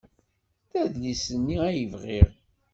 D 0.71 0.73
adlis-nni 0.81 1.57
ay 1.69 1.79
bɣiɣ. 1.91 2.29